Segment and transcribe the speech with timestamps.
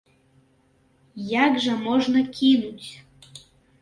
[1.43, 2.89] Як жа можна кінуць!